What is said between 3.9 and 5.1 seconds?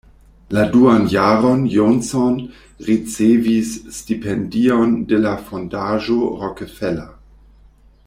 stipendion